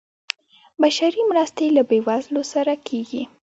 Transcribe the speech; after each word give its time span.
بشري 0.81 1.21
مرستې 1.31 1.65
له 1.75 1.81
بیوزلو 1.89 2.41
سره 2.53 2.73
کیږي 2.87 3.23